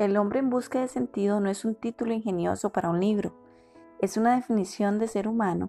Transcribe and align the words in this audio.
El 0.00 0.16
hombre 0.16 0.38
en 0.38 0.48
busca 0.48 0.80
de 0.80 0.88
sentido 0.88 1.40
no 1.40 1.50
es 1.50 1.66
un 1.66 1.74
título 1.74 2.14
ingenioso 2.14 2.70
para 2.70 2.88
un 2.88 3.00
libro, 3.00 3.34
es 3.98 4.16
una 4.16 4.34
definición 4.34 4.98
de 4.98 5.06
ser 5.06 5.28
humano. 5.28 5.68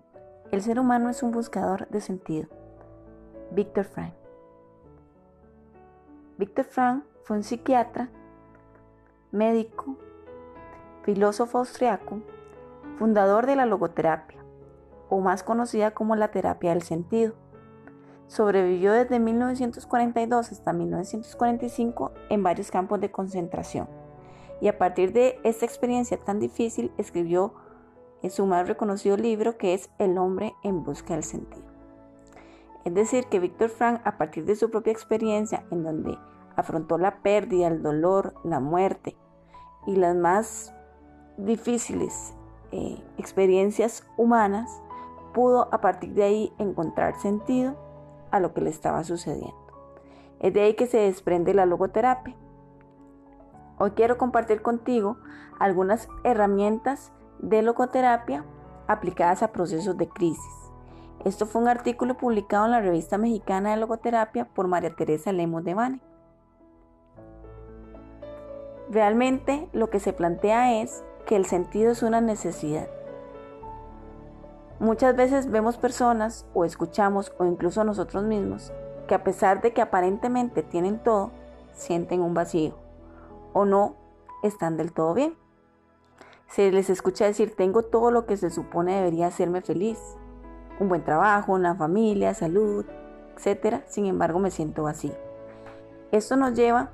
El 0.52 0.62
ser 0.62 0.80
humano 0.80 1.10
es 1.10 1.22
un 1.22 1.32
buscador 1.32 1.90
de 1.90 2.00
sentido. 2.00 2.48
Víctor 3.52 3.84
Frank. 3.84 4.14
Víctor 6.38 6.64
Frank 6.64 7.04
fue 7.26 7.36
un 7.36 7.44
psiquiatra, 7.44 8.08
médico, 9.34 9.98
filósofo 11.04 11.58
austriaco, 11.58 12.22
fundador 13.00 13.46
de 13.46 13.58
la 13.58 13.66
logoterapia, 13.66 14.40
o 15.10 15.20
más 15.20 15.44
conocida 15.44 15.92
como 15.92 16.16
la 16.16 16.32
terapia 16.32 16.70
del 16.70 16.84
sentido. 16.84 17.34
Sobrevivió 18.28 18.94
desde 18.94 19.20
1942 19.20 20.54
hasta 20.54 20.72
1945 20.72 22.14
en 22.30 22.44
varios 22.44 22.72
campos 22.72 23.02
de 23.02 23.12
concentración 23.12 24.01
y 24.62 24.68
a 24.68 24.78
partir 24.78 25.12
de 25.12 25.40
esta 25.44 25.66
experiencia 25.66 26.18
tan 26.18 26.40
difícil 26.40 26.92
escribió 26.98 27.54
en 28.22 28.30
su 28.30 28.46
más 28.46 28.68
reconocido 28.68 29.18
libro 29.18 29.58
que 29.58 29.74
es 29.74 29.90
El 29.98 30.18
hombre 30.18 30.54
en 30.64 30.84
busca 30.84 31.16
del 31.16 31.24
sentido. 31.24 31.66
Es 32.86 32.94
decir, 32.94 33.26
que 33.26 33.40
Víctor 33.40 33.70
Frank, 33.70 34.02
a 34.06 34.18
partir 34.18 34.46
de 34.46 34.56
su 34.56 34.70
propia 34.70 34.92
experiencia, 34.92 35.66
en 35.72 35.84
donde 35.84 36.18
afrontó 36.56 36.98
la 36.98 37.22
pérdida, 37.22 37.68
el 37.68 37.82
dolor, 37.82 38.36
la 38.44 38.60
muerte 38.60 39.16
y 39.88 39.96
las 39.96 40.16
más 40.16 40.74
difíciles 41.38 42.34
eh, 42.72 43.04
experiencias 43.18 44.08
humanas, 44.18 44.82
pudo 45.34 45.74
a 45.74 45.82
partir 45.82 46.14
de 46.14 46.24
ahí 46.24 46.54
encontrar 46.58 47.20
sentido 47.20 47.76
a 48.32 48.40
lo 48.40 48.54
que 48.54 48.62
le 48.62 48.70
estaba 48.70 49.04
sucediendo. 49.04 49.56
Es 50.40 50.54
de 50.54 50.62
ahí 50.62 50.74
que 50.76 50.88
se 50.88 50.98
desprende 50.98 51.54
la 51.54 51.66
logoterapia, 51.66 52.36
Hoy 53.84 53.94
quiero 53.96 54.20
compartir 54.20 54.62
contigo 54.62 55.18
algunas 55.58 56.08
herramientas 56.24 57.12
de 57.40 57.64
logoterapia 57.64 58.46
aplicadas 58.86 59.42
a 59.42 59.52
procesos 59.52 59.98
de 59.98 60.08
crisis. 60.08 60.72
Esto 61.26 61.48
fue 61.48 61.64
un 61.64 61.68
artículo 61.68 62.16
publicado 62.16 62.66
en 62.66 62.72
la 62.74 62.80
revista 62.80 63.18
mexicana 63.18 63.72
de 63.72 63.78
logoterapia 63.78 64.46
por 64.46 64.68
María 64.68 64.96
Teresa 64.96 65.32
Lemos 65.32 65.64
de 65.64 65.74
Bane. 65.74 66.00
Realmente 68.92 69.68
lo 69.74 69.90
que 69.90 70.00
se 70.00 70.14
plantea 70.14 70.80
es 70.84 71.04
que 71.26 71.36
el 71.36 71.48
sentido 71.48 71.90
es 71.90 72.04
una 72.04 72.22
necesidad. 72.22 72.88
Muchas 74.80 75.16
veces 75.16 75.50
vemos 75.50 75.78
personas 75.78 76.46
o 76.54 76.66
escuchamos 76.66 77.34
o 77.40 77.46
incluso 77.46 77.84
nosotros 77.84 78.26
mismos 78.26 78.72
que 79.08 79.16
a 79.16 79.24
pesar 79.24 79.60
de 79.64 79.74
que 79.74 79.82
aparentemente 79.82 80.62
tienen 80.62 81.00
todo, 81.00 81.32
sienten 81.74 82.22
un 82.22 82.36
vacío 82.36 82.81
o 83.54 83.66
no 83.66 83.96
están 84.44 84.78
del 84.78 84.94
todo 84.94 85.14
bien. 85.14 85.36
Se 86.48 86.72
les 86.72 86.90
escucha 86.90 87.26
decir, 87.26 87.56
tengo 87.56 87.84
todo 87.84 88.12
lo 88.12 88.26
que 88.26 88.38
se 88.38 88.50
supone 88.50 88.96
debería 88.96 89.28
hacerme 89.28 89.62
feliz. 89.62 90.00
Un 90.80 90.90
buen 90.90 91.04
trabajo, 91.04 91.54
una 91.54 91.76
familia, 91.76 92.34
salud, 92.34 92.86
etc. 93.38 93.84
Sin 93.88 94.06
embargo, 94.06 94.40
me 94.40 94.52
siento 94.52 94.88
así. 94.88 95.14
Esto 96.12 96.36
nos 96.36 96.54
lleva 96.54 96.92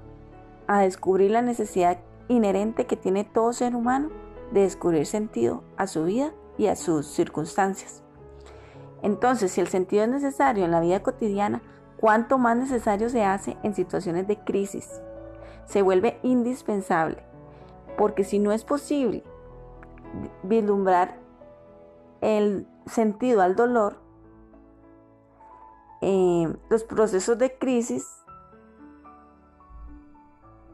a 0.67 0.81
descubrir 0.81 1.31
la 1.31 1.41
necesidad 1.41 1.97
inherente 2.27 2.85
que 2.85 2.97
tiene 2.97 3.23
todo 3.23 3.53
ser 3.53 3.75
humano 3.75 4.09
de 4.51 4.61
descubrir 4.61 5.05
sentido 5.05 5.63
a 5.75 5.87
su 5.87 6.03
vida 6.05 6.33
y 6.57 6.67
a 6.67 6.75
sus 6.75 7.07
circunstancias. 7.07 8.03
Entonces, 9.01 9.51
si 9.51 9.61
el 9.61 9.67
sentido 9.67 10.03
es 10.03 10.09
necesario 10.09 10.65
en 10.65 10.71
la 10.71 10.81
vida 10.81 11.01
cotidiana, 11.01 11.61
¿cuánto 11.99 12.37
más 12.37 12.57
necesario 12.57 13.09
se 13.09 13.23
hace 13.23 13.57
en 13.63 13.73
situaciones 13.73 14.27
de 14.27 14.37
crisis, 14.37 15.01
se 15.67 15.81
vuelve 15.81 16.19
indispensable, 16.23 17.23
porque 17.97 18.23
si 18.23 18.39
no 18.39 18.51
es 18.51 18.63
posible 18.63 19.23
vislumbrar 20.43 21.17
el 22.21 22.67
sentido 22.85 23.41
al 23.41 23.55
dolor, 23.55 23.97
eh, 26.01 26.53
los 26.69 26.83
procesos 26.83 27.37
de 27.37 27.57
crisis 27.57 28.07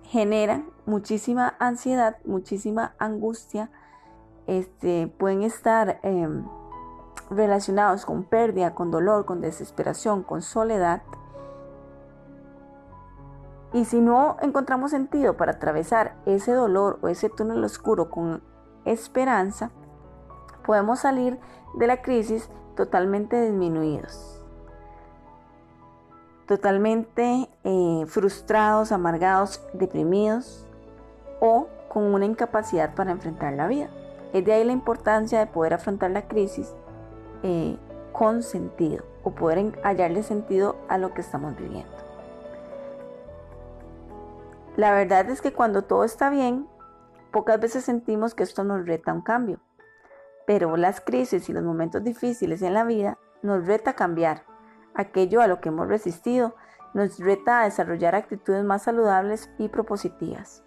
generan 0.03 0.69
muchísima 0.85 1.56
ansiedad, 1.59 2.18
muchísima 2.23 2.94
angustia, 3.00 3.72
este, 4.45 5.07
pueden 5.07 5.41
estar 5.41 6.00
em, 6.03 6.45
relacionados 7.29 8.06
con 8.06 8.23
pérdida, 8.25 8.75
con 8.75 8.91
dolor, 8.91 9.25
con 9.25 9.41
desesperación, 9.41 10.22
con 10.22 10.41
soledad 10.41 11.01
y 13.73 13.85
si 13.85 14.00
no 14.00 14.38
encontramos 14.41 14.91
sentido 14.91 15.35
para 15.35 15.53
atravesar 15.53 16.16
ese 16.25 16.53
dolor 16.53 17.00
o 17.01 17.07
ese 17.07 17.29
túnel 17.29 17.63
oscuro 17.63 18.09
con 18.11 18.44
esperanza, 18.85 19.72
podemos 20.63 21.00
salir 21.00 21.39
de 21.73 21.88
la 21.88 22.01
crisis 22.03 22.50
totalmente 22.75 23.41
disminuidos, 23.41 24.45
totalmente 26.47 27.50
eh, 27.63 28.06
frustrados, 28.07 28.91
amargados, 28.91 29.66
deprimidos 29.73 30.67
o 31.41 31.67
con 31.89 32.13
una 32.13 32.25
incapacidad 32.25 32.94
para 32.94 33.12
enfrentar 33.12 33.53
la 33.53 33.67
vida. 33.67 33.89
Es 34.33 34.45
de 34.45 34.53
ahí 34.53 34.63
la 34.63 34.72
importancia 34.72 35.39
de 35.39 35.47
poder 35.47 35.73
afrontar 35.73 36.12
la 36.12 36.28
crisis 36.28 36.73
eh, 37.41 37.78
con 38.12 38.44
sentido 38.44 39.03
o 39.23 39.31
poder 39.31 39.79
hallarle 39.83 40.22
sentido 40.22 40.75
a 40.89 41.00
lo 41.00 41.13
que 41.13 41.22
estamos 41.22 41.56
viviendo. 41.56 42.12
La 44.75 44.91
verdad 44.91 45.29
es 45.29 45.41
que 45.41 45.53
cuando 45.53 45.84
todo 45.84 46.03
está 46.03 46.31
bien, 46.31 46.67
pocas 47.31 47.59
veces 47.59 47.84
sentimos 47.84 48.34
que 48.34 48.41
esto 48.41 48.63
nos 48.63 48.88
reta 48.88 49.13
un 49.13 49.22
cambio. 49.22 49.59
Pero 50.47 50.78
las 50.78 51.00
crisis 51.00 51.47
y 51.47 51.53
los 51.53 51.63
momentos 51.63 52.03
difíciles 52.03 52.61
en 52.63 52.73
la 52.73 52.83
vida 52.83 53.19
nos 53.44 53.67
reta 53.67 53.91
a 53.91 53.95
cambiar. 53.95 54.44
Aquello 54.95 55.41
a 55.41 55.47
lo 55.47 55.62
que 55.62 55.69
hemos 55.69 55.88
resistido 55.88 56.56
nos 56.95 57.19
reta 57.19 57.62
a 57.62 57.63
desarrollar 57.66 58.16
actitudes 58.16 58.63
más 58.63 58.83
saludables 58.83 59.51
y 59.59 59.67
propositivas. 59.67 60.63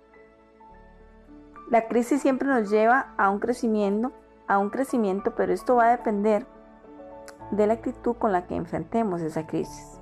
La 1.69 1.89
crisis 1.89 2.22
siempre 2.22 2.49
nos 2.49 2.71
lleva 2.71 3.12
a 3.16 3.28
un 3.28 3.41
crecimiento, 3.41 4.12
a 4.47 4.59
un 4.59 4.71
crecimiento, 4.71 5.34
pero 5.34 5.53
esto 5.53 5.77
va 5.77 5.87
a 5.87 5.97
depender 5.97 6.47
de 7.50 7.66
la 7.66 7.75
actitud 7.75 8.15
con 8.16 8.31
la 8.31 8.47
que 8.47 8.55
enfrentemos 8.55 9.21
esa 9.21 9.49
crisis. 9.49 10.00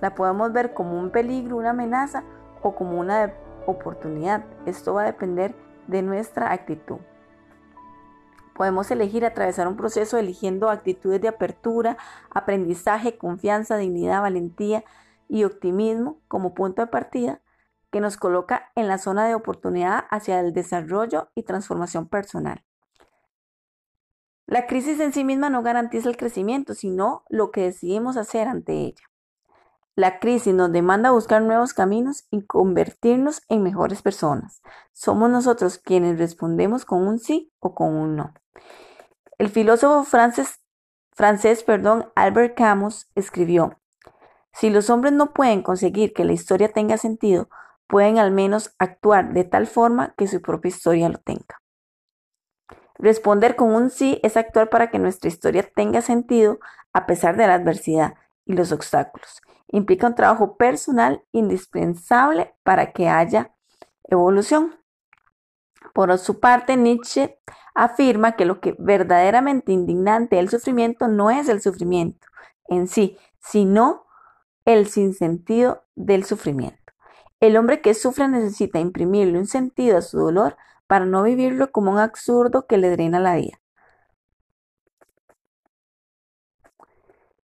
La 0.00 0.16
podemos 0.16 0.52
ver 0.52 0.74
como 0.74 0.98
un 0.98 1.10
peligro, 1.10 1.56
una 1.56 1.70
amenaza 1.70 2.24
o 2.62 2.74
como 2.74 2.98
una 2.98 3.34
oportunidad. 3.66 4.44
Esto 4.66 4.94
va 4.94 5.02
a 5.02 5.06
depender 5.06 5.54
de 5.86 6.02
nuestra 6.02 6.52
actitud. 6.52 6.98
Podemos 8.54 8.90
elegir 8.90 9.24
atravesar 9.24 9.66
un 9.66 9.76
proceso 9.76 10.18
eligiendo 10.18 10.68
actitudes 10.68 11.20
de 11.20 11.28
apertura, 11.28 11.96
aprendizaje, 12.30 13.16
confianza, 13.16 13.76
dignidad, 13.76 14.20
valentía 14.20 14.84
y 15.28 15.44
optimismo 15.44 16.20
como 16.28 16.54
punto 16.54 16.82
de 16.82 16.88
partida 16.88 17.40
que 17.90 18.00
nos 18.00 18.16
coloca 18.16 18.70
en 18.74 18.88
la 18.88 18.98
zona 18.98 19.26
de 19.26 19.34
oportunidad 19.34 20.04
hacia 20.10 20.40
el 20.40 20.52
desarrollo 20.52 21.30
y 21.34 21.42
transformación 21.42 22.08
personal. 22.08 22.64
La 24.46 24.66
crisis 24.66 25.00
en 25.00 25.12
sí 25.12 25.24
misma 25.24 25.50
no 25.50 25.62
garantiza 25.62 26.08
el 26.08 26.16
crecimiento, 26.16 26.74
sino 26.74 27.24
lo 27.28 27.50
que 27.50 27.62
decidimos 27.62 28.16
hacer 28.16 28.48
ante 28.48 28.72
ella. 28.72 29.11
La 29.94 30.20
crisis 30.20 30.54
nos 30.54 30.72
demanda 30.72 31.10
buscar 31.10 31.42
nuevos 31.42 31.74
caminos 31.74 32.24
y 32.30 32.46
convertirnos 32.46 33.42
en 33.50 33.62
mejores 33.62 34.00
personas. 34.00 34.62
Somos 34.92 35.28
nosotros 35.28 35.76
quienes 35.76 36.18
respondemos 36.18 36.86
con 36.86 37.06
un 37.06 37.18
sí 37.18 37.52
o 37.60 37.74
con 37.74 37.94
un 37.94 38.16
no. 38.16 38.32
El 39.36 39.50
filósofo 39.50 40.04
francés, 40.04 40.62
francés 41.12 41.62
perdón, 41.62 42.10
Albert 42.14 42.56
Camus 42.56 43.10
escribió, 43.14 43.78
si 44.54 44.70
los 44.70 44.88
hombres 44.88 45.12
no 45.12 45.34
pueden 45.34 45.62
conseguir 45.62 46.14
que 46.14 46.24
la 46.24 46.32
historia 46.32 46.72
tenga 46.72 46.96
sentido, 46.96 47.50
pueden 47.86 48.18
al 48.18 48.30
menos 48.30 48.74
actuar 48.78 49.34
de 49.34 49.44
tal 49.44 49.66
forma 49.66 50.14
que 50.16 50.26
su 50.26 50.40
propia 50.40 50.70
historia 50.70 51.10
lo 51.10 51.18
tenga. 51.18 51.60
Responder 52.94 53.56
con 53.56 53.74
un 53.74 53.90
sí 53.90 54.20
es 54.22 54.38
actuar 54.38 54.70
para 54.70 54.90
que 54.90 54.98
nuestra 54.98 55.28
historia 55.28 55.68
tenga 55.74 56.00
sentido 56.00 56.60
a 56.94 57.04
pesar 57.04 57.36
de 57.36 57.46
la 57.46 57.54
adversidad 57.54 58.14
y 58.46 58.54
los 58.54 58.72
obstáculos 58.72 59.42
implica 59.72 60.06
un 60.06 60.14
trabajo 60.14 60.56
personal 60.56 61.24
indispensable 61.32 62.54
para 62.62 62.92
que 62.92 63.08
haya 63.08 63.54
evolución. 64.04 64.74
Por 65.92 66.16
su 66.18 66.38
parte, 66.38 66.76
Nietzsche 66.76 67.38
afirma 67.74 68.32
que 68.32 68.44
lo 68.44 68.60
que 68.60 68.76
verdaderamente 68.78 69.72
indignante 69.72 70.38
el 70.38 70.48
sufrimiento 70.48 71.08
no 71.08 71.30
es 71.30 71.48
el 71.48 71.60
sufrimiento 71.60 72.28
en 72.68 72.86
sí, 72.86 73.18
sino 73.40 74.06
el 74.64 74.86
sinsentido 74.86 75.84
del 75.96 76.24
sufrimiento. 76.24 76.78
El 77.40 77.56
hombre 77.56 77.80
que 77.80 77.94
sufre 77.94 78.28
necesita 78.28 78.78
imprimirle 78.78 79.38
un 79.38 79.46
sentido 79.46 79.98
a 79.98 80.02
su 80.02 80.18
dolor 80.18 80.56
para 80.86 81.06
no 81.06 81.22
vivirlo 81.22 81.72
como 81.72 81.90
un 81.90 81.98
absurdo 81.98 82.66
que 82.66 82.78
le 82.78 82.90
drena 82.90 83.18
la 83.18 83.34
vida. 83.34 83.61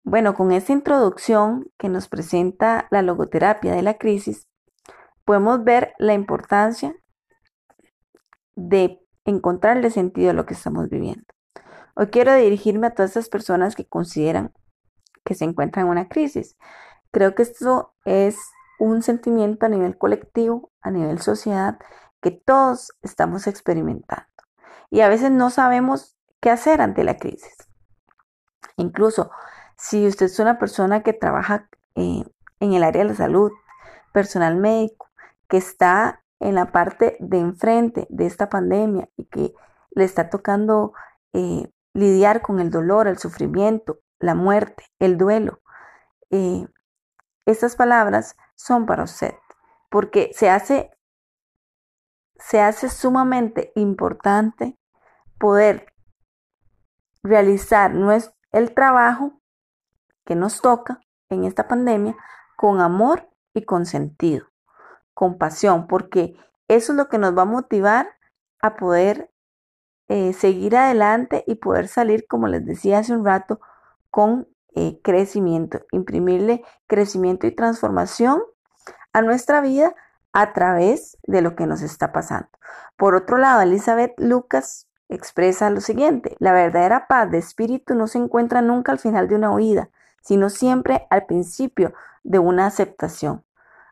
Bueno, 0.09 0.33
con 0.33 0.51
esta 0.51 0.73
introducción 0.73 1.71
que 1.77 1.87
nos 1.87 2.07
presenta 2.07 2.87
la 2.89 3.03
logoterapia 3.03 3.75
de 3.75 3.83
la 3.83 3.99
crisis, 3.99 4.47
podemos 5.23 5.63
ver 5.63 5.93
la 5.99 6.15
importancia 6.15 6.95
de 8.55 9.05
encontrarle 9.23 9.91
sentido 9.91 10.31
a 10.31 10.33
lo 10.33 10.47
que 10.47 10.55
estamos 10.55 10.89
viviendo. 10.89 11.27
Hoy 11.95 12.07
quiero 12.07 12.33
dirigirme 12.33 12.87
a 12.87 12.95
todas 12.95 13.11
esas 13.11 13.29
personas 13.29 13.75
que 13.75 13.85
consideran 13.85 14.51
que 15.23 15.35
se 15.35 15.45
encuentran 15.45 15.85
en 15.85 15.91
una 15.91 16.09
crisis. 16.09 16.57
Creo 17.11 17.35
que 17.35 17.43
esto 17.43 17.93
es 18.03 18.35
un 18.79 19.03
sentimiento 19.03 19.67
a 19.67 19.69
nivel 19.69 19.95
colectivo, 19.95 20.71
a 20.81 20.89
nivel 20.89 21.19
sociedad, 21.19 21.77
que 22.19 22.31
todos 22.31 22.93
estamos 23.03 23.45
experimentando. 23.45 24.25
Y 24.89 25.01
a 25.01 25.07
veces 25.07 25.29
no 25.29 25.51
sabemos 25.51 26.17
qué 26.41 26.49
hacer 26.49 26.81
ante 26.81 27.03
la 27.03 27.17
crisis. 27.17 27.55
Incluso 28.75 29.29
si 29.79 30.05
usted 30.05 30.25
es 30.25 30.39
una 30.39 30.59
persona 30.59 31.03
que 31.03 31.13
trabaja 31.13 31.69
eh, 31.95 32.25
en 32.59 32.73
el 32.73 32.83
área 32.83 33.03
de 33.03 33.09
la 33.09 33.15
salud, 33.15 33.51
personal 34.11 34.57
médico, 34.57 35.09
que 35.47 35.55
está 35.55 36.21
en 36.41 36.55
la 36.55 36.73
parte 36.73 37.15
de 37.19 37.39
enfrente 37.39 38.05
de 38.09 38.25
esta 38.25 38.49
pandemia 38.49 39.07
y 39.15 39.25
que 39.25 39.53
le 39.91 40.03
está 40.03 40.29
tocando 40.29 40.91
eh, 41.31 41.71
lidiar 41.93 42.41
con 42.41 42.59
el 42.59 42.71
dolor, 42.71 43.07
el 43.07 43.17
sufrimiento, 43.17 43.99
la 44.19 44.35
muerte, 44.35 44.83
el 44.99 45.17
duelo. 45.17 45.61
Eh, 46.29 46.67
estas 47.45 47.77
palabras 47.77 48.35
son 48.55 48.85
para 48.85 49.03
usted, 49.03 49.33
porque 49.89 50.31
se 50.33 50.49
hace, 50.49 50.91
se 52.35 52.59
hace 52.59 52.89
sumamente 52.89 53.71
importante 53.75 54.77
poder 55.39 55.93
realizar 57.23 57.93
el 58.51 58.73
trabajo 58.73 59.38
que 60.29 60.35
nos 60.35 60.61
toca 60.61 61.01
en 61.29 61.43
esta 61.43 61.67
pandemia 61.67 62.15
con 62.55 62.81
amor 62.81 63.27
y 63.55 63.65
con 63.65 63.87
sentido, 63.87 64.45
con 65.15 65.39
pasión, 65.39 65.87
porque 65.87 66.35
eso 66.67 66.91
es 66.91 66.97
lo 66.97 67.09
que 67.09 67.17
nos 67.17 67.35
va 67.35 67.41
a 67.41 67.45
motivar 67.45 68.07
a 68.61 68.75
poder 68.75 69.31
eh, 70.07 70.33
seguir 70.33 70.77
adelante 70.77 71.43
y 71.47 71.55
poder 71.55 71.87
salir, 71.87 72.27
como 72.27 72.47
les 72.47 72.63
decía 72.63 72.99
hace 72.99 73.11
un 73.11 73.25
rato, 73.25 73.59
con 74.11 74.47
eh, 74.75 75.01
crecimiento, 75.01 75.79
imprimirle 75.91 76.63
crecimiento 76.85 77.47
y 77.47 77.55
transformación 77.55 78.43
a 79.13 79.23
nuestra 79.23 79.61
vida 79.61 79.95
a 80.31 80.53
través 80.53 81.17
de 81.23 81.41
lo 81.41 81.55
que 81.55 81.65
nos 81.65 81.81
está 81.81 82.11
pasando. 82.11 82.49
Por 82.97 83.15
otro 83.15 83.39
lado, 83.39 83.61
Elizabeth 83.61 84.13
Lucas 84.19 84.87
expresa 85.07 85.71
lo 85.71 85.81
siguiente, 85.81 86.35
la 86.37 86.51
verdadera 86.51 87.07
paz 87.07 87.31
de 87.31 87.39
espíritu 87.39 87.95
no 87.95 88.05
se 88.05 88.19
encuentra 88.19 88.61
nunca 88.61 88.91
al 88.91 88.99
final 88.99 89.27
de 89.27 89.33
una 89.33 89.49
huida, 89.49 89.89
sino 90.21 90.49
siempre 90.49 91.07
al 91.09 91.25
principio 91.25 91.93
de 92.23 92.39
una 92.39 92.65
aceptación. 92.65 93.43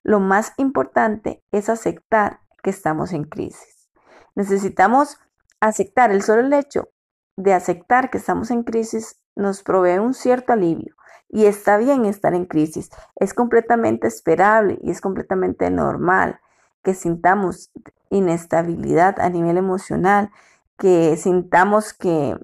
Lo 0.03 0.19
más 0.19 0.53
importante 0.57 1.43
es 1.51 1.69
aceptar 1.69 2.39
que 2.63 2.69
estamos 2.69 3.13
en 3.13 3.23
crisis. 3.23 3.89
Necesitamos 4.35 5.19
aceptar 5.59 6.11
el 6.11 6.21
solo 6.21 6.55
hecho 6.55 6.89
de 7.35 7.53
aceptar 7.53 8.09
que 8.09 8.17
estamos 8.17 8.51
en 8.51 8.63
crisis 8.63 9.19
nos 9.35 9.63
provee 9.63 9.99
un 9.99 10.13
cierto 10.13 10.53
alivio. 10.53 10.95
Y 11.29 11.45
está 11.45 11.77
bien 11.77 12.05
estar 12.05 12.33
en 12.33 12.45
crisis. 12.45 12.89
Es 13.15 13.33
completamente 13.33 14.07
esperable 14.07 14.79
y 14.81 14.91
es 14.91 15.01
completamente 15.01 15.69
normal 15.69 16.39
que 16.83 16.93
sintamos 16.93 17.71
inestabilidad 18.09 19.19
a 19.19 19.29
nivel 19.29 19.57
emocional, 19.57 20.31
que 20.77 21.17
sintamos 21.17 21.93
que, 21.93 22.37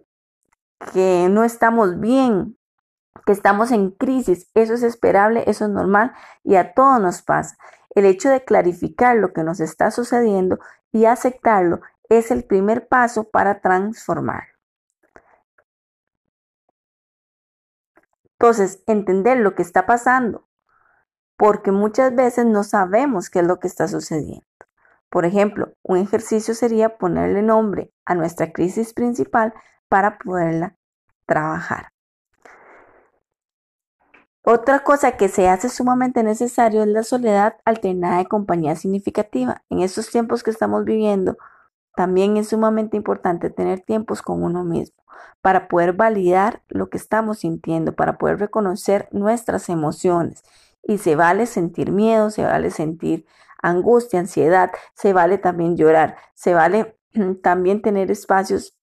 que 0.93 1.27
no 1.29 1.43
estamos 1.43 1.99
bien, 1.99 2.57
que 3.25 3.31
estamos 3.31 3.71
en 3.71 3.91
crisis. 3.91 4.49
Eso 4.53 4.73
es 4.73 4.83
esperable, 4.83 5.43
eso 5.47 5.65
es 5.65 5.71
normal 5.71 6.13
y 6.43 6.55
a 6.55 6.73
todos 6.73 6.99
nos 6.99 7.21
pasa. 7.21 7.57
El 7.95 8.05
hecho 8.05 8.29
de 8.29 8.43
clarificar 8.43 9.17
lo 9.17 9.33
que 9.33 9.43
nos 9.43 9.59
está 9.59 9.91
sucediendo 9.91 10.59
y 10.91 11.05
aceptarlo 11.05 11.81
es 12.09 12.31
el 12.31 12.43
primer 12.43 12.87
paso 12.87 13.29
para 13.29 13.61
transformar. 13.61 14.43
Entonces, 18.43 18.83
entender 18.87 19.37
lo 19.37 19.55
que 19.55 19.61
está 19.61 19.85
pasando, 19.85 20.47
porque 21.37 21.71
muchas 21.71 22.13
veces 22.13 22.45
no 22.45 22.63
sabemos 22.63 23.29
qué 23.29 23.39
es 23.39 23.47
lo 23.47 23.59
que 23.59 23.67
está 23.67 23.87
sucediendo. 23.87 24.45
Por 25.09 25.25
ejemplo, 25.25 25.73
un 25.83 25.97
ejercicio 25.97 26.53
sería 26.53 26.97
ponerle 26.97 27.41
nombre 27.41 27.93
a 28.03 28.15
nuestra 28.15 28.51
crisis 28.51 28.93
principal 28.93 29.53
para 29.87 30.17
poderla 30.17 30.75
trabajar. 31.25 31.92
Otra 34.45 34.83
cosa 34.83 35.13
que 35.13 35.29
se 35.29 35.47
hace 35.47 35.69
sumamente 35.69 36.21
necesario 36.21 36.81
es 36.83 36.89
la 36.89 37.03
soledad 37.03 37.55
alternada 37.63 38.17
de 38.17 38.25
compañía 38.25 38.75
significativa. 38.75 39.63
En 39.69 39.79
estos 39.79 40.09
tiempos 40.09 40.43
que 40.43 40.51
estamos 40.51 40.83
viviendo, 40.83 41.37
también 41.95 42.35
es 42.35 42.49
sumamente 42.49 42.97
importante 42.97 43.49
tener 43.49 43.79
tiempos 43.79 44.21
con 44.21 44.43
uno 44.43 44.65
mismo 44.65 44.97
para 45.39 45.69
poder 45.69 45.93
validar 45.93 46.61
lo 46.67 46.89
que 46.89 46.97
estamos 46.97 47.39
sintiendo, 47.39 47.93
para 47.93 48.17
poder 48.17 48.39
reconocer 48.39 49.07
nuestras 49.11 49.69
emociones. 49.69 50.43
Y 50.81 50.97
se 50.97 51.15
vale 51.15 51.45
sentir 51.45 51.91
miedo, 51.91 52.29
se 52.29 52.43
vale 52.43 52.69
sentir 52.69 53.25
angustia, 53.61 54.19
ansiedad, 54.19 54.71
se 54.93 55.13
vale 55.13 55.37
también 55.37 55.77
llorar, 55.77 56.17
se 56.33 56.53
vale 56.53 56.97
también 57.43 57.81
tener 57.81 58.11
espacios 58.11 58.77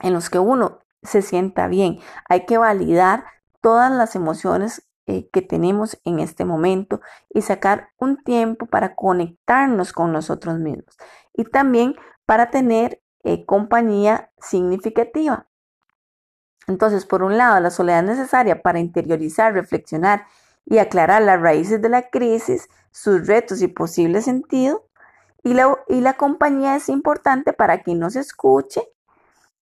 en 0.00 0.12
los 0.12 0.30
que 0.30 0.38
uno 0.38 0.78
se 1.02 1.22
sienta 1.22 1.66
bien. 1.66 1.98
Hay 2.28 2.46
que 2.46 2.58
validar 2.58 3.24
todas 3.60 3.90
las 3.90 4.14
emociones 4.14 4.88
eh, 5.06 5.28
que 5.32 5.40
tenemos 5.42 5.98
en 6.04 6.18
este 6.18 6.44
momento 6.44 7.00
y 7.30 7.42
sacar 7.42 7.90
un 7.98 8.22
tiempo 8.22 8.66
para 8.66 8.94
conectarnos 8.94 9.92
con 9.92 10.12
nosotros 10.12 10.58
mismos 10.58 10.96
y 11.32 11.44
también 11.44 11.96
para 12.26 12.50
tener 12.50 13.00
eh, 13.24 13.46
compañía 13.46 14.30
significativa. 14.38 15.46
Entonces, 16.66 17.06
por 17.06 17.22
un 17.22 17.38
lado, 17.38 17.58
la 17.60 17.70
soledad 17.70 18.02
necesaria 18.02 18.60
para 18.60 18.80
interiorizar, 18.80 19.54
reflexionar 19.54 20.26
y 20.66 20.76
aclarar 20.76 21.22
las 21.22 21.40
raíces 21.40 21.80
de 21.80 21.88
la 21.88 22.10
crisis, 22.10 22.68
sus 22.90 23.26
retos 23.26 23.62
y 23.62 23.68
posible 23.68 24.20
sentido. 24.20 24.84
Y 25.42 25.54
la, 25.54 25.78
y 25.88 26.02
la 26.02 26.14
compañía 26.14 26.76
es 26.76 26.90
importante 26.90 27.54
para 27.54 27.82
que 27.82 27.94
nos 27.94 28.16
escuche 28.16 28.82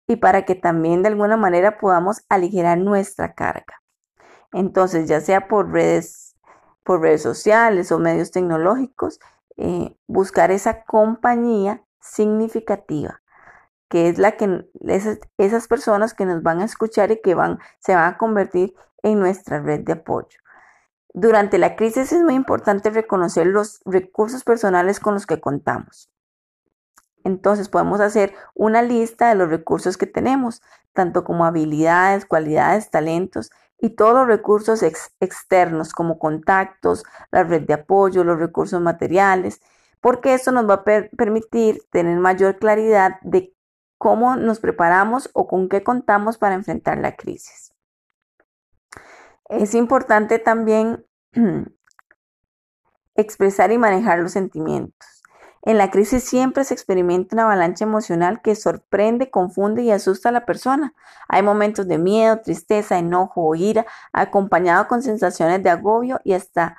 y 0.08 0.16
para 0.16 0.44
que 0.44 0.56
también 0.56 1.02
de 1.02 1.08
alguna 1.08 1.36
manera 1.36 1.78
podamos 1.78 2.24
aligerar 2.28 2.78
nuestra 2.78 3.34
carga. 3.34 3.80
Entonces, 4.56 5.08
ya 5.08 5.20
sea 5.20 5.48
por 5.48 5.70
redes, 5.70 6.34
por 6.82 7.02
redes 7.02 7.22
sociales 7.22 7.92
o 7.92 7.98
medios 7.98 8.30
tecnológicos, 8.30 9.20
eh, 9.56 9.96
buscar 10.06 10.50
esa 10.50 10.82
compañía 10.84 11.82
significativa 12.00 13.20
que 13.88 14.08
es 14.08 14.18
la 14.18 14.32
que 14.32 14.66
esas, 15.38 15.68
personas 15.68 16.14
que 16.14 16.26
nos 16.26 16.42
van 16.42 16.60
a 16.60 16.64
escuchar 16.64 17.10
y 17.10 17.20
que 17.20 17.34
van, 17.34 17.58
se 17.78 17.94
van 17.94 18.14
a 18.14 18.18
convertir 18.18 18.74
en 19.02 19.20
nuestra 19.20 19.60
red 19.60 19.80
de 19.80 19.92
apoyo. 19.92 20.38
Durante 21.14 21.58
la 21.58 21.76
crisis 21.76 22.12
es 22.12 22.22
muy 22.22 22.34
importante 22.34 22.90
reconocer 22.90 23.46
los 23.46 23.80
recursos 23.84 24.44
personales 24.44 25.00
con 25.00 25.14
los 25.14 25.26
que 25.26 25.40
contamos. 25.40 26.10
Entonces 27.26 27.68
podemos 27.68 27.98
hacer 27.98 28.34
una 28.54 28.82
lista 28.82 29.28
de 29.28 29.34
los 29.34 29.48
recursos 29.48 29.96
que 29.96 30.06
tenemos, 30.06 30.62
tanto 30.92 31.24
como 31.24 31.44
habilidades, 31.44 32.24
cualidades, 32.24 32.88
talentos 32.88 33.50
y 33.80 33.90
todos 33.90 34.14
los 34.14 34.28
recursos 34.28 34.84
externos 34.84 35.92
como 35.92 36.20
contactos, 36.20 37.02
la 37.32 37.42
red 37.42 37.62
de 37.62 37.74
apoyo, 37.74 38.22
los 38.22 38.38
recursos 38.38 38.80
materiales, 38.80 39.60
porque 40.00 40.34
eso 40.34 40.52
nos 40.52 40.70
va 40.70 40.74
a 40.74 40.84
permitir 40.84 41.82
tener 41.90 42.16
mayor 42.16 42.58
claridad 42.58 43.18
de 43.22 43.52
cómo 43.98 44.36
nos 44.36 44.60
preparamos 44.60 45.28
o 45.32 45.48
con 45.48 45.68
qué 45.68 45.82
contamos 45.82 46.38
para 46.38 46.54
enfrentar 46.54 46.98
la 46.98 47.16
crisis. 47.16 47.74
Es 49.48 49.74
importante 49.74 50.38
también 50.38 51.04
expresar 53.16 53.72
y 53.72 53.78
manejar 53.78 54.20
los 54.20 54.30
sentimientos. 54.30 55.15
En 55.66 55.78
la 55.78 55.90
crisis 55.90 56.22
siempre 56.22 56.62
se 56.62 56.74
experimenta 56.74 57.34
una 57.34 57.42
avalancha 57.42 57.84
emocional 57.84 58.40
que 58.40 58.54
sorprende, 58.54 59.30
confunde 59.32 59.82
y 59.82 59.90
asusta 59.90 60.28
a 60.28 60.32
la 60.32 60.46
persona. 60.46 60.94
Hay 61.26 61.42
momentos 61.42 61.88
de 61.88 61.98
miedo, 61.98 62.40
tristeza, 62.40 62.98
enojo 62.98 63.42
o 63.42 63.56
ira, 63.56 63.84
acompañado 64.12 64.86
con 64.86 65.02
sensaciones 65.02 65.64
de 65.64 65.70
agobio 65.70 66.20
y 66.22 66.34
hasta 66.34 66.76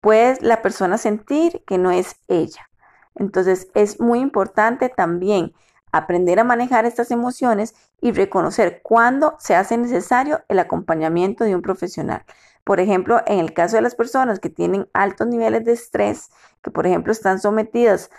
puede 0.00 0.38
la 0.42 0.62
persona 0.62 0.96
sentir 0.96 1.64
que 1.66 1.76
no 1.76 1.90
es 1.90 2.20
ella. 2.28 2.70
Entonces 3.16 3.66
es 3.74 3.98
muy 3.98 4.20
importante 4.20 4.88
también 4.88 5.52
aprender 5.90 6.38
a 6.38 6.44
manejar 6.44 6.84
estas 6.84 7.10
emociones 7.10 7.74
y 8.00 8.12
reconocer 8.12 8.80
cuándo 8.84 9.34
se 9.40 9.56
hace 9.56 9.76
necesario 9.76 10.44
el 10.46 10.60
acompañamiento 10.60 11.42
de 11.42 11.56
un 11.56 11.62
profesional. 11.62 12.24
Por 12.70 12.78
ejemplo, 12.78 13.20
en 13.26 13.40
el 13.40 13.52
caso 13.52 13.74
de 13.74 13.82
las 13.82 13.96
personas 13.96 14.38
que 14.38 14.48
tienen 14.48 14.88
altos 14.92 15.26
niveles 15.26 15.64
de 15.64 15.72
estrés, 15.72 16.30
que 16.62 16.70
por 16.70 16.86
ejemplo 16.86 17.10
están 17.10 17.40
sometidas 17.40 18.12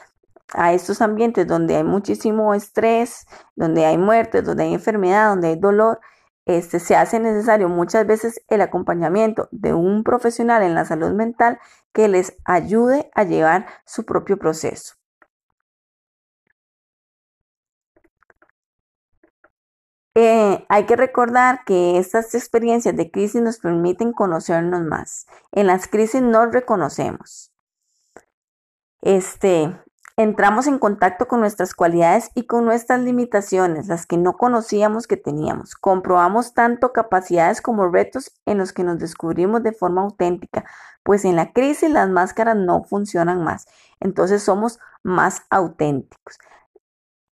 a 0.51 0.73
estos 0.73 1.01
ambientes 1.01 1.47
donde 1.47 1.77
hay 1.77 1.85
muchísimo 1.85 2.53
estrés, 2.53 3.27
donde 3.55 3.85
hay 3.85 3.97
muerte, 3.97 4.41
donde 4.41 4.63
hay 4.63 4.73
enfermedad, 4.73 5.29
donde 5.29 5.47
hay 5.47 5.55
dolor, 5.55 6.01
este, 6.45 6.81
se 6.81 6.97
hace 6.97 7.21
necesario 7.21 7.69
muchas 7.69 8.05
veces 8.05 8.41
el 8.49 8.59
acompañamiento 8.59 9.47
de 9.51 9.73
un 9.73 10.03
profesional 10.03 10.63
en 10.63 10.75
la 10.75 10.83
salud 10.83 11.11
mental 11.11 11.57
que 11.93 12.09
les 12.09 12.35
ayude 12.43 13.09
a 13.15 13.23
llevar 13.23 13.67
su 13.85 14.03
propio 14.03 14.37
proceso. 14.37 14.95
Eh, 20.13 20.65
hay 20.67 20.85
que 20.85 20.97
recordar 20.97 21.63
que 21.65 21.97
estas 21.97 22.35
experiencias 22.35 22.95
de 22.95 23.09
crisis 23.11 23.41
nos 23.41 23.59
permiten 23.59 24.11
conocernos 24.11 24.81
más. 24.81 25.25
En 25.51 25.67
las 25.67 25.87
crisis 25.87 26.21
nos 26.21 26.51
reconocemos. 26.51 27.51
Este, 29.01 29.73
entramos 30.17 30.67
en 30.67 30.79
contacto 30.79 31.27
con 31.27 31.39
nuestras 31.39 31.73
cualidades 31.73 32.29
y 32.35 32.45
con 32.45 32.65
nuestras 32.65 32.99
limitaciones, 33.01 33.87
las 33.87 34.05
que 34.05 34.17
no 34.17 34.33
conocíamos 34.33 35.07
que 35.07 35.15
teníamos. 35.15 35.75
Comprobamos 35.75 36.53
tanto 36.53 36.91
capacidades 36.91 37.61
como 37.61 37.87
retos 37.87 38.33
en 38.45 38.57
los 38.57 38.73
que 38.73 38.83
nos 38.83 38.99
descubrimos 38.99 39.63
de 39.63 39.71
forma 39.71 40.01
auténtica, 40.01 40.65
pues 41.03 41.23
en 41.23 41.37
la 41.37 41.53
crisis 41.53 41.89
las 41.89 42.09
máscaras 42.09 42.57
no 42.57 42.83
funcionan 42.83 43.43
más. 43.43 43.65
Entonces 44.01 44.43
somos 44.43 44.79
más 45.03 45.43
auténticos. 45.49 46.37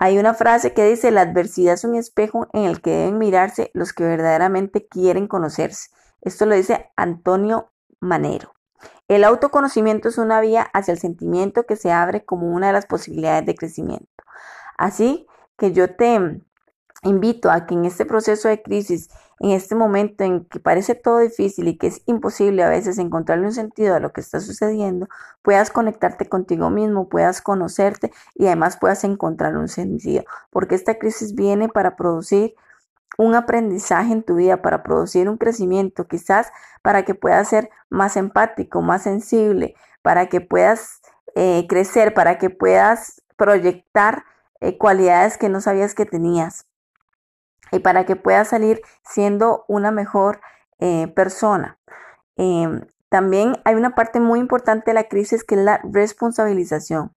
Hay 0.04 0.18
una 0.18 0.34
frase 0.34 0.74
que 0.74 0.84
dice, 0.84 1.12
la 1.12 1.20
adversidad 1.20 1.74
es 1.74 1.84
un 1.84 1.94
espejo 1.94 2.48
en 2.52 2.64
el 2.64 2.80
que 2.80 2.90
deben 2.90 3.18
mirarse 3.18 3.70
los 3.72 3.92
que 3.92 4.02
verdaderamente 4.02 4.88
quieren 4.88 5.28
conocerse. 5.28 5.90
Esto 6.22 6.44
lo 6.44 6.56
dice 6.56 6.90
Antonio 6.96 7.70
Manero. 8.00 8.52
El 9.06 9.22
autoconocimiento 9.22 10.08
es 10.08 10.18
una 10.18 10.40
vía 10.40 10.62
hacia 10.72 10.90
el 10.90 10.98
sentimiento 10.98 11.66
que 11.66 11.76
se 11.76 11.92
abre 11.92 12.24
como 12.24 12.48
una 12.48 12.66
de 12.66 12.72
las 12.72 12.86
posibilidades 12.86 13.46
de 13.46 13.54
crecimiento. 13.54 14.24
Así 14.76 15.28
que 15.56 15.70
yo 15.70 15.94
te 15.94 16.42
invito 17.02 17.50
a 17.50 17.66
que 17.66 17.74
en 17.74 17.84
este 17.84 18.06
proceso 18.06 18.48
de 18.48 18.62
crisis, 18.62 19.08
en 19.40 19.50
este 19.50 19.74
momento 19.74 20.22
en 20.22 20.44
que 20.44 20.60
parece 20.60 20.94
todo 20.94 21.18
difícil 21.18 21.66
y 21.66 21.76
que 21.76 21.88
es 21.88 22.02
imposible 22.06 22.62
a 22.62 22.68
veces 22.68 22.98
encontrarle 22.98 23.46
un 23.46 23.52
sentido 23.52 23.94
a 23.94 24.00
lo 24.00 24.12
que 24.12 24.20
está 24.20 24.40
sucediendo, 24.40 25.08
puedas 25.42 25.70
conectarte 25.70 26.28
contigo 26.28 26.70
mismo, 26.70 27.08
puedas 27.08 27.42
conocerte 27.42 28.12
y 28.34 28.46
además 28.46 28.76
puedas 28.76 29.02
encontrar 29.04 29.56
un 29.56 29.68
sentido, 29.68 30.24
porque 30.50 30.76
esta 30.76 30.98
crisis 30.98 31.34
viene 31.34 31.68
para 31.68 31.96
producir 31.96 32.54
un 33.18 33.34
aprendizaje 33.34 34.12
en 34.12 34.22
tu 34.22 34.36
vida, 34.36 34.62
para 34.62 34.82
producir 34.82 35.28
un 35.28 35.38
crecimiento, 35.38 36.06
quizás 36.06 36.50
para 36.82 37.04
que 37.04 37.14
puedas 37.14 37.48
ser 37.48 37.68
más 37.90 38.16
empático, 38.16 38.80
más 38.80 39.02
sensible, 39.02 39.74
para 40.02 40.26
que 40.28 40.40
puedas 40.40 41.02
eh, 41.34 41.66
crecer, 41.68 42.14
para 42.14 42.38
que 42.38 42.48
puedas 42.48 43.22
proyectar 43.36 44.24
eh, 44.60 44.78
cualidades 44.78 45.36
que 45.36 45.48
no 45.48 45.60
sabías 45.60 45.94
que 45.94 46.06
tenías 46.06 46.66
y 47.72 47.80
para 47.80 48.06
que 48.06 48.16
puedas 48.16 48.48
salir 48.48 48.82
siendo 49.02 49.64
una 49.66 49.90
mejor 49.90 50.40
eh, 50.78 51.08
persona. 51.08 51.78
Em, 52.36 52.82
también 53.08 53.56
hay 53.64 53.74
una 53.74 53.94
parte 53.94 54.20
muy 54.20 54.38
importante 54.40 54.90
de 54.90 54.94
la 54.94 55.08
crisis 55.08 55.44
que 55.44 55.56
es 55.56 55.60
la 55.62 55.80
responsabilización. 55.84 57.14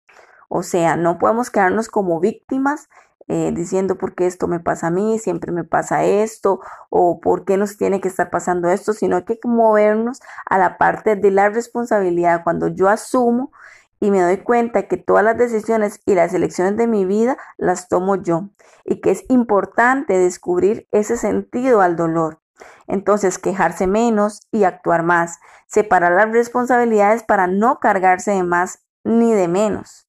O 0.50 0.64
sea, 0.64 0.96
no 0.96 1.18
podemos 1.18 1.50
quedarnos 1.52 1.90
como 1.90 2.20
víctimas 2.20 2.90
eh, 3.28 3.52
diciendo 3.56 3.98
por 3.98 4.14
qué 4.14 4.28
esto 4.28 4.48
me 4.48 4.60
pasa 4.60 4.88
a 4.88 4.92
mí, 4.92 5.18
siempre 5.18 5.52
me 5.52 5.64
pasa 5.64 6.04
esto, 6.04 6.60
o 6.90 7.20
por 7.20 7.44
qué 7.44 7.58
nos 7.58 7.76
tiene 7.78 8.00
que 8.00 8.08
estar 8.08 8.30
pasando 8.30 8.70
esto, 8.70 8.94
sino 8.94 9.16
hay 9.16 9.24
que 9.24 9.40
movernos 9.44 10.22
a 10.46 10.60
la 10.60 10.78
parte 10.78 11.16
de 11.16 11.32
la 11.32 11.50
responsabilidad. 11.50 12.44
Cuando 12.44 12.68
yo 12.68 12.88
asumo 12.88 13.52
y 14.00 14.12
me 14.12 14.22
doy 14.22 14.38
cuenta 14.38 14.88
que 14.88 14.98
todas 14.98 15.24
las 15.24 15.38
decisiones 15.38 16.02
y 16.06 16.16
las 16.16 16.34
elecciones 16.34 16.78
de 16.78 16.88
mi 16.88 17.06
vida 17.06 17.38
las 17.58 17.88
tomo 17.88 18.16
yo 18.16 18.50
y 18.84 19.02
que 19.02 19.12
es 19.12 19.26
importante 19.30 20.18
descubrir 20.18 20.88
ese 20.92 21.18
sentido 21.18 21.82
al 21.82 21.96
dolor. 21.96 22.42
Entonces, 22.88 23.40
quejarse 23.40 23.88
menos 23.88 24.48
y 24.52 24.64
actuar 24.64 25.04
más, 25.04 25.40
separar 25.68 26.14
las 26.14 26.32
responsabilidades 26.32 27.24
para 27.24 27.48
no 27.48 27.80
cargarse 27.80 28.32
de 28.32 28.44
más 28.44 28.86
ni 29.04 29.34
de 29.34 29.48
menos. 29.48 30.08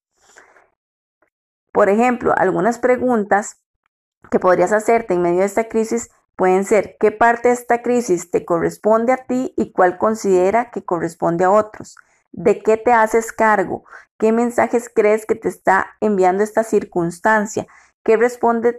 Por 1.72 1.88
ejemplo, 1.88 2.34
algunas 2.36 2.78
preguntas 2.78 3.62
que 4.30 4.38
podrías 4.38 4.72
hacerte 4.72 5.14
en 5.14 5.22
medio 5.22 5.40
de 5.40 5.46
esta 5.46 5.68
crisis 5.68 6.10
pueden 6.36 6.64
ser, 6.64 6.96
¿qué 6.98 7.12
parte 7.12 7.48
de 7.48 7.54
esta 7.54 7.82
crisis 7.82 8.30
te 8.30 8.44
corresponde 8.44 9.12
a 9.12 9.26
ti 9.26 9.54
y 9.56 9.72
cuál 9.72 9.98
considera 9.98 10.70
que 10.70 10.84
corresponde 10.84 11.44
a 11.44 11.50
otros? 11.50 11.96
¿De 12.36 12.62
qué 12.62 12.76
te 12.76 12.92
haces 12.92 13.32
cargo? 13.32 13.84
¿Qué 14.18 14.30
mensajes 14.30 14.90
crees 14.94 15.24
que 15.24 15.34
te 15.34 15.48
está 15.48 15.96
enviando 16.00 16.44
esta 16.44 16.64
circunstancia? 16.64 17.66
¿Qué 18.04 18.18
respondes 18.18 18.76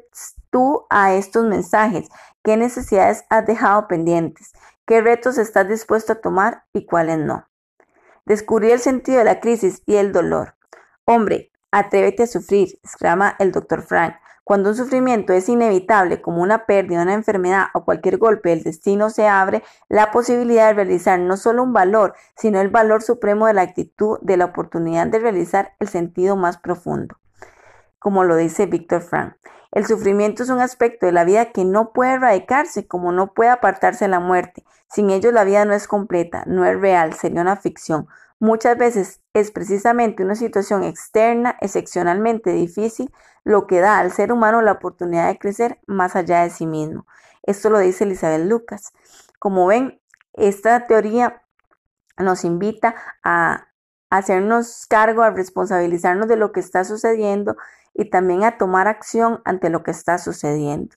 tú 0.52 0.86
a 0.92 1.16
estos 1.16 1.46
mensajes? 1.46 2.08
¿Qué 2.44 2.56
necesidades 2.56 3.26
has 3.32 3.48
dejado 3.48 3.88
pendientes? 3.88 4.54
¿Qué 4.86 5.02
retos 5.02 5.40
estás 5.40 5.68
dispuesto 5.68 6.14
a 6.14 6.22
tomar 6.22 6.66
y 6.72 6.86
cuáles 6.86 7.18
no? 7.18 7.50
Descubrir 8.28 8.74
el 8.74 8.80
sentido 8.80 9.18
de 9.18 9.24
la 9.24 9.40
crisis 9.40 9.82
y 9.88 9.96
el 9.96 10.12
dolor. 10.12 10.56
Hombre, 11.06 11.52
atrévete 11.72 12.24
a 12.24 12.28
sufrir, 12.28 12.80
exclama 12.84 13.36
el 13.40 13.52
doctor 13.52 13.82
Frank. 13.82 14.18
Cuando 14.48 14.70
un 14.70 14.77
sufrimiento 14.77 15.34
es 15.34 15.50
inevitable, 15.50 16.22
como 16.22 16.42
una 16.42 16.66
pérdida, 16.66 17.01
una 17.01 17.13
enfermedad 17.13 17.66
o 17.74 17.84
cualquier 17.84 18.18
golpe 18.18 18.48
del 18.48 18.63
destino, 18.63 19.10
se 19.10 19.27
abre 19.27 19.62
la 19.89 20.10
posibilidad 20.10 20.68
de 20.68 20.74
realizar 20.74 21.20
no 21.20 21.36
solo 21.36 21.63
un 21.63 21.74
valor, 21.74 22.13
sino 22.38 22.62
el 22.62 22.70
valor 22.70 23.04
supremo 23.04 23.48
de 23.48 23.54
la 23.54 23.63
actitud, 23.63 24.20
de 24.22 24.38
la 24.38 24.46
oportunidad 24.46 25.08
de 25.08 25.20
realizar 25.20 25.74
el 25.82 25.89
sentido 25.89 26.38
más 26.38 26.58
profundo. 26.58 27.18
Como 28.00 28.24
lo 28.24 28.38
dice 28.38 28.68
Víctor 28.68 29.01
Frank, 29.01 29.34
el 29.74 29.86
sufrimiento 29.86 30.44
es 30.44 30.50
un 30.50 30.62
aspecto 30.62 31.08
de 31.08 31.12
la 31.12 31.25
vida 31.25 31.51
que 31.51 31.66
no 31.66 31.92
puede 31.92 32.13
erradicarse, 32.13 32.88
como 32.88 33.12
no 33.12 33.34
puede 33.34 33.50
apartarse 33.50 34.08
la 34.08 34.22
muerte. 34.22 34.63
Sin 34.88 35.10
ello 35.10 35.34
la 35.34 35.44
vida 35.44 35.66
no 35.66 35.74
es 35.74 35.89
completa, 35.89 36.46
no 36.48 36.63
es 36.63 36.80
real, 36.80 37.12
sería 37.12 37.42
una 37.42 37.58
ficción. 37.58 38.08
Muchas 38.39 38.77
veces 38.77 39.22
es 39.34 39.50
precisamente 39.50 40.24
una 40.24 40.36
situación 40.36 40.84
externa 40.84 41.58
excepcionalmente 41.60 42.51
difícil 42.51 43.12
lo 43.44 43.65
que 43.65 43.79
da 43.79 43.98
al 43.98 44.12
ser 44.12 44.32
humano 44.32 44.62
la 44.62 44.74
oportunidad 44.74 45.27
de 45.27 45.39
crecer 45.39 45.79
más 45.88 46.15
allá 46.15 46.44
de 46.44 46.51
sí 46.51 46.67
mismo. 46.67 47.08
Esto 47.41 47.72
lo 47.72 47.79
dice 47.79 48.03
Elizabeth 48.03 48.46
Lucas. 48.46 48.94
Como 49.39 49.65
ven, 49.65 50.00
esta 50.34 50.86
teoría 50.86 51.41
nos 52.20 52.44
invita 52.44 52.94
a 53.24 53.70
hacernos 54.12 54.86
cargo, 54.88 55.24
a 55.24 55.32
responsabilizarnos 55.32 56.27
de 56.27 56.38
lo 56.38 56.51
que 56.51 56.60
está 56.60 56.84
sucediendo 56.84 57.58
y 57.96 58.12
también 58.12 58.44
a 58.44 58.60
tomar 58.60 58.88
acción 58.88 59.41
ante 59.46 59.72
lo 59.72 59.82
que 59.82 59.91
está 59.91 60.20
sucediendo. 60.20 60.96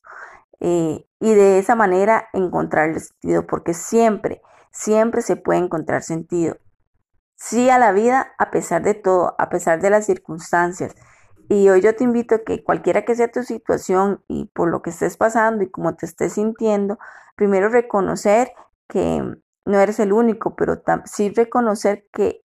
Eh, 0.60 1.06
y 1.20 1.34
de 1.34 1.58
esa 1.58 1.74
manera 1.74 2.28
encontrar 2.34 2.90
el 2.90 3.00
sentido, 3.00 3.46
porque 3.46 3.72
siempre, 3.72 4.42
siempre 4.70 5.22
se 5.22 5.36
puede 5.36 5.60
encontrar 5.60 6.02
sentido 6.02 6.58
sí 7.40 7.70
a 7.70 7.78
la 7.78 7.92
vida 7.92 8.34
a 8.38 8.50
pesar 8.50 8.82
de 8.82 8.94
todo, 8.94 9.34
a 9.38 9.48
pesar 9.48 9.80
de 9.80 9.90
las 9.90 10.06
circunstancias. 10.06 10.94
Y 11.48 11.68
hoy 11.70 11.80
yo 11.80 11.96
te 11.96 12.04
invito 12.04 12.36
a 12.36 12.44
que 12.44 12.62
cualquiera 12.62 13.04
que 13.04 13.16
sea 13.16 13.32
tu 13.32 13.42
situación 13.42 14.22
y 14.28 14.44
por 14.54 14.70
lo 14.70 14.82
que 14.82 14.90
estés 14.90 15.16
pasando 15.16 15.64
y 15.64 15.70
como 15.70 15.96
te 15.96 16.06
estés 16.06 16.34
sintiendo, 16.34 16.98
primero 17.36 17.68
reconocer 17.70 18.52
que 18.88 19.36
no 19.64 19.80
eres 19.80 19.98
el 19.98 20.12
único, 20.12 20.54
pero 20.54 20.82
sí 21.06 21.30
reconocer 21.30 22.06
que 22.12 22.44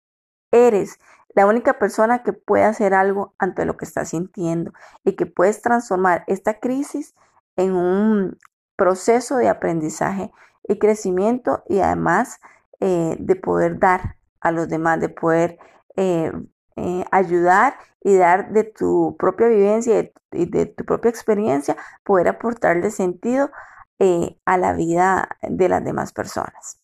eres 0.50 0.99
la 1.35 1.47
única 1.47 1.78
persona 1.78 2.23
que 2.23 2.33
puede 2.33 2.64
hacer 2.64 2.95
algo 2.95 3.35
ante 3.38 3.66
lo 3.66 3.76
que 3.76 3.85
estás 3.85 4.09
sintiendo 4.09 4.73
y 5.04 5.12
que 5.12 5.26
puedes 5.26 5.61
transformar 5.62 6.25
esta 6.26 6.59
crisis 6.59 7.14
en 7.57 7.75
un 7.75 8.38
proceso 8.75 9.37
de 9.37 9.49
aprendizaje 9.49 10.33
y 10.66 10.78
crecimiento 10.78 11.62
y 11.68 11.80
además 11.80 12.40
eh, 12.80 13.16
de 13.21 13.37
poder 13.37 13.78
dar 13.78 14.18
a 14.40 14.50
los 14.52 14.68
demás, 14.68 15.00
de 15.00 15.09
poder 15.09 15.59
eh, 15.97 16.33
eh, 16.76 17.04
ayudar 17.11 17.75
y 18.02 18.16
dar 18.16 18.52
de 18.52 18.64
tu 18.64 19.16
propia 19.18 19.49
vivencia 19.49 20.11
y 20.33 20.47
de, 20.47 20.66
tu 20.66 20.85
propia 20.85 21.11
experiencia, 21.11 21.76
poder 22.04 22.28
aportarle 22.28 22.90
sentido 22.90 23.50
eh, 23.99 24.38
a 24.45 24.59
la 24.59 24.73
vida 24.75 25.28
de 25.42 25.68
las 25.68 25.85
demás 25.85 26.12
personas. 26.12 26.80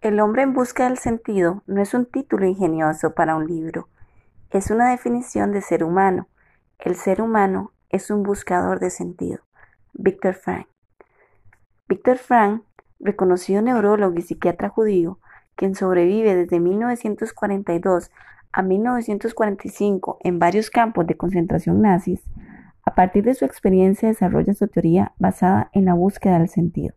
El 0.00 0.20
hombre 0.20 0.42
en 0.42 0.52
busca 0.52 0.84
del 0.84 0.98
sentido 0.98 1.62
no 1.66 1.82
es 1.82 1.92
un 1.92 2.06
título 2.06 2.46
ingenioso 2.46 3.14
para 3.14 3.34
un 3.34 3.46
libro, 3.46 3.88
es 4.50 4.70
una 4.70 4.90
definición 4.90 5.52
de 5.52 5.60
ser 5.60 5.82
humano. 5.82 6.28
El 6.78 6.94
ser 6.94 7.20
humano 7.20 7.72
es 7.90 8.10
un 8.10 8.22
buscador 8.22 8.80
de 8.80 8.90
sentido. 8.90 9.47
Víctor 10.00 10.34
Frank. 10.34 10.68
Víctor 11.88 12.18
Frank, 12.18 12.62
reconocido 13.00 13.62
neurólogo 13.62 14.16
y 14.16 14.22
psiquiatra 14.22 14.68
judío, 14.68 15.18
quien 15.56 15.74
sobrevive 15.74 16.36
desde 16.36 16.60
1942 16.60 18.12
a 18.52 18.62
1945 18.62 20.18
en 20.22 20.38
varios 20.38 20.70
campos 20.70 21.04
de 21.08 21.16
concentración 21.16 21.82
nazis, 21.82 22.22
a 22.84 22.94
partir 22.94 23.24
de 23.24 23.34
su 23.34 23.44
experiencia 23.44 24.06
desarrolla 24.06 24.54
su 24.54 24.68
teoría 24.68 25.14
basada 25.18 25.68
en 25.72 25.86
la 25.86 25.94
búsqueda 25.94 26.38
del 26.38 26.48
sentido, 26.48 26.94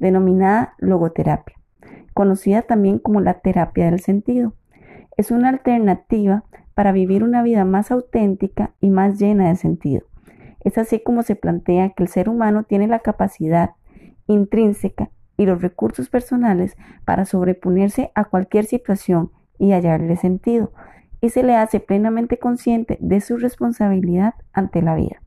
denominada 0.00 0.74
logoterapia, 0.78 1.54
conocida 2.12 2.62
también 2.62 2.98
como 2.98 3.20
la 3.20 3.34
terapia 3.34 3.84
del 3.84 4.00
sentido. 4.00 4.52
Es 5.16 5.30
una 5.30 5.48
alternativa 5.48 6.42
para 6.74 6.90
vivir 6.90 7.22
una 7.22 7.44
vida 7.44 7.64
más 7.64 7.92
auténtica 7.92 8.72
y 8.80 8.90
más 8.90 9.16
llena 9.20 9.48
de 9.48 9.54
sentido 9.54 10.06
es 10.60 10.78
así 10.78 11.00
como 11.00 11.22
se 11.22 11.36
plantea 11.36 11.90
que 11.90 12.02
el 12.02 12.08
ser 12.08 12.28
humano 12.28 12.64
tiene 12.64 12.86
la 12.88 13.00
capacidad 13.00 13.70
intrínseca 14.26 15.10
y 15.36 15.46
los 15.46 15.62
recursos 15.62 16.08
personales 16.08 16.76
para 17.04 17.24
sobreponerse 17.24 18.10
a 18.14 18.24
cualquier 18.24 18.64
situación 18.64 19.30
y 19.58 19.72
hallarle 19.72 20.16
sentido. 20.16 20.72
y 21.22 21.30
se 21.30 21.42
le 21.42 21.56
hace 21.56 21.80
plenamente 21.80 22.38
consciente 22.38 22.98
de 23.00 23.22
su 23.22 23.38
responsabilidad 23.38 24.34
ante 24.52 24.82
la 24.82 24.94
vida. 24.94 25.22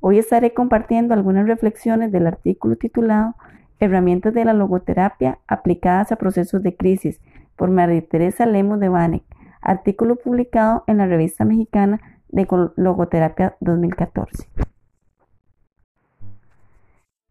Hoy 0.00 0.18
estaré 0.18 0.52
compartiendo 0.52 1.14
algunas 1.14 1.48
reflexiones 1.48 2.12
del 2.12 2.26
artículo 2.26 2.76
titulado 2.76 3.34
Herramientas 3.80 4.34
de 4.34 4.44
la 4.44 4.52
logoterapia 4.52 5.38
aplicadas 5.48 6.12
a 6.12 6.16
procesos 6.16 6.62
de 6.62 6.76
crisis 6.76 7.20
por 7.56 7.70
María 7.70 8.06
Teresa 8.06 8.44
Lemos 8.44 8.78
de 8.78 8.90
Vanek, 8.90 9.24
artículo 9.62 10.16
publicado 10.16 10.84
en 10.86 10.98
la 10.98 11.06
revista 11.06 11.44
mexicana 11.44 12.15
de 12.36 12.46
Logoterapia 12.76 13.56
2014. 13.60 14.50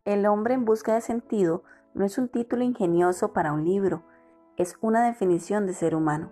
El 0.03 0.25
hombre 0.25 0.55
en 0.55 0.65
busca 0.65 0.95
de 0.95 1.01
sentido 1.01 1.63
no 1.93 2.05
es 2.05 2.17
un 2.17 2.27
título 2.27 2.63
ingenioso 2.63 3.31
para 3.31 3.53
un 3.53 3.65
libro, 3.65 4.01
es 4.57 4.77
una 4.81 5.05
definición 5.05 5.67
de 5.67 5.73
ser 5.73 5.93
humano. 5.93 6.31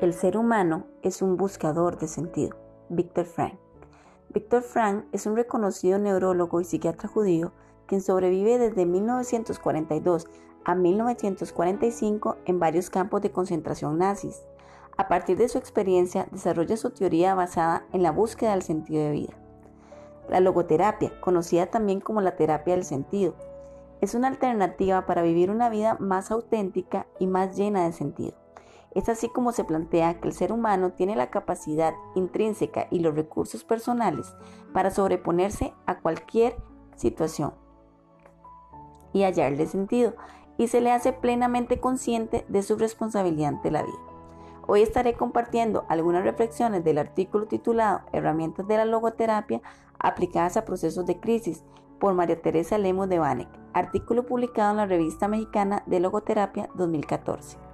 El 0.00 0.12
ser 0.12 0.36
humano 0.36 0.86
es 1.02 1.20
un 1.20 1.36
buscador 1.36 1.98
de 1.98 2.06
sentido. 2.06 2.56
Víctor 2.88 3.24
Frank. 3.24 3.58
Víctor 4.28 4.62
Frank 4.62 5.04
es 5.10 5.26
un 5.26 5.34
reconocido 5.34 5.98
neurólogo 5.98 6.60
y 6.60 6.64
psiquiatra 6.64 7.08
judío 7.08 7.52
quien 7.88 8.02
sobrevive 8.02 8.56
desde 8.56 8.86
1942 8.86 10.28
a 10.64 10.76
1945 10.76 12.36
en 12.44 12.60
varios 12.60 12.88
campos 12.88 13.20
de 13.20 13.32
concentración 13.32 13.98
nazis. 13.98 14.44
A 14.96 15.08
partir 15.08 15.38
de 15.38 15.48
su 15.48 15.58
experiencia, 15.58 16.26
desarrolla 16.30 16.76
su 16.76 16.90
teoría 16.90 17.34
basada 17.34 17.84
en 17.92 18.02
la 18.02 18.12
búsqueda 18.12 18.50
del 18.50 18.62
sentido 18.62 19.02
de 19.02 19.10
vida. 19.10 19.32
La 20.28 20.40
logoterapia, 20.40 21.18
conocida 21.20 21.66
también 21.66 22.00
como 22.00 22.20
la 22.20 22.36
terapia 22.36 22.74
del 22.74 22.84
sentido, 22.84 23.34
es 24.00 24.14
una 24.14 24.28
alternativa 24.28 25.06
para 25.06 25.22
vivir 25.22 25.50
una 25.50 25.68
vida 25.68 25.96
más 25.98 26.30
auténtica 26.30 27.06
y 27.18 27.26
más 27.26 27.56
llena 27.56 27.84
de 27.84 27.92
sentido. 27.92 28.34
Es 28.94 29.08
así 29.08 29.28
como 29.28 29.52
se 29.52 29.64
plantea 29.64 30.20
que 30.20 30.28
el 30.28 30.34
ser 30.34 30.52
humano 30.52 30.92
tiene 30.92 31.16
la 31.16 31.30
capacidad 31.30 31.94
intrínseca 32.14 32.88
y 32.90 32.98
los 32.98 33.14
recursos 33.14 33.64
personales 33.64 34.34
para 34.74 34.90
sobreponerse 34.90 35.72
a 35.86 36.00
cualquier 36.00 36.56
situación 36.96 37.54
y 39.14 39.22
hallarle 39.22 39.66
sentido, 39.66 40.14
y 40.58 40.68
se 40.68 40.80
le 40.80 40.90
hace 40.90 41.12
plenamente 41.12 41.80
consciente 41.80 42.44
de 42.48 42.62
su 42.62 42.76
responsabilidad 42.76 43.48
ante 43.48 43.70
la 43.70 43.82
vida. 43.82 44.11
Hoy 44.66 44.82
estaré 44.82 45.14
compartiendo 45.14 45.84
algunas 45.88 46.22
reflexiones 46.22 46.84
del 46.84 46.98
artículo 46.98 47.46
titulado 47.46 48.02
Herramientas 48.12 48.66
de 48.68 48.76
la 48.76 48.84
logoterapia 48.84 49.60
aplicadas 49.98 50.56
a 50.56 50.64
procesos 50.64 51.04
de 51.06 51.18
crisis 51.18 51.64
por 51.98 52.14
María 52.14 52.40
Teresa 52.40 52.78
Lemos 52.78 53.08
de 53.08 53.18
Vanek, 53.18 53.48
artículo 53.72 54.24
publicado 54.26 54.70
en 54.70 54.76
la 54.78 54.86
revista 54.86 55.28
mexicana 55.28 55.82
de 55.86 56.00
Logoterapia 56.00 56.68
2014. 56.74 57.71